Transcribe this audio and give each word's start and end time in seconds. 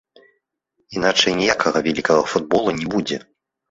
Іначай 0.95 1.37
ніякага 1.43 1.85
вялікага 1.91 2.27
футбола 2.35 2.69
не 2.83 2.95
будзе. 2.99 3.17